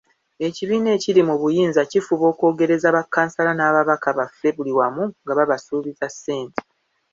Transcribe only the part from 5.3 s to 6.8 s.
babasuubiza ssente.